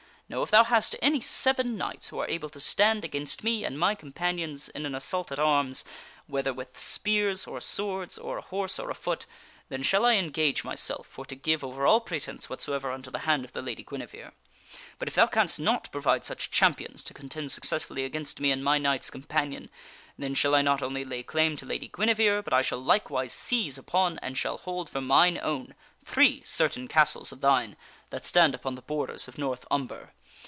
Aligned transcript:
Now 0.33 0.41
if 0.43 0.49
thou 0.51 0.63
hast 0.63 0.95
any 1.01 1.19
seven 1.19 1.75
knights 1.75 2.07
who 2.07 2.17
are 2.19 2.29
able 2.29 2.47
to 2.51 2.59
stand 2.61 3.03
against 3.03 3.43
me 3.43 3.65
and 3.65 3.77
my 3.77 3.95
companions 3.95 4.69
in 4.69 4.85
an 4.85 4.95
assault 4.95 5.29
at 5.29 5.39
arms 5.39 5.83
whether 6.25 6.53
with 6.53 6.79
spears 6.79 7.45
or 7.45 7.59
swords, 7.59 8.17
or 8.17 8.37
ahorse 8.37 8.79
or 8.79 8.89
afoot 8.89 9.25
then 9.67 9.83
shall 9.83 10.05
I 10.05 10.13
engage 10.13 10.63
myself 10.63 11.05
for 11.07 11.25
to 11.25 11.35
give 11.35 11.65
over 11.65 11.85
all 11.85 11.99
pretence 11.99 12.49
whatsoever 12.49 12.93
unto 12.93 13.11
the 13.11 13.27
hand 13.27 13.43
of 13.43 13.51
the 13.51 13.61
Lady 13.61 13.83
Guinevere. 13.83 14.29
But 14.99 15.09
if 15.09 15.15
thou 15.15 15.27
canst 15.27 15.59
not 15.59 15.91
provide 15.91 16.23
such 16.23 16.49
champions 16.49 17.03
to 17.03 17.13
contend 17.13 17.51
successfully 17.51 18.05
against 18.05 18.39
me 18.39 18.51
and 18.53 18.63
my 18.63 18.77
knights 18.77 19.09
companion, 19.09 19.69
then 20.17 20.33
shall 20.33 20.55
I 20.55 20.61
not 20.61 20.81
only 20.81 21.03
lay 21.03 21.23
claim 21.23 21.57
to 21.57 21.65
Lady 21.65 21.89
Guinevere, 21.93 22.41
but 22.41 22.53
I 22.53 22.61
shall 22.61 22.81
likewise 22.81 23.33
seize 23.33 23.77
upon 23.77 24.17
and 24.19 24.37
shall 24.37 24.59
hold 24.59 24.89
for 24.89 25.01
mine 25.01 25.41
own, 25.43 25.75
three 26.05 26.41
certain 26.45 26.87
castles 26.87 27.33
of 27.33 27.41
thine 27.41 27.75
that 28.11 28.23
stand 28.23 28.55
upon 28.55 28.75
the 28.75 28.81
borders 28.81 29.27
of 29.27 29.37
North 29.37 29.65
Umber. 29.69 30.13